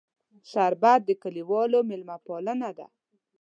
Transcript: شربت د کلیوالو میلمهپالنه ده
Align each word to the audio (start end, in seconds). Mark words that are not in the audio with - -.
شربت 0.51 0.99
د 1.05 1.09
کلیوالو 1.23 1.79
میلمهپالنه 1.89 2.69
ده 2.77 2.87